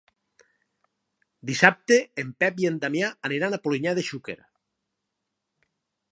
Dissabte 1.49 1.97
en 2.23 2.31
Pep 2.43 2.57
i 2.63 2.67
en 2.69 2.79
Damià 2.85 3.09
aniran 3.29 3.57
a 3.57 3.59
Polinyà 3.67 3.93
de 3.99 4.05
Xúquer. 4.09 4.39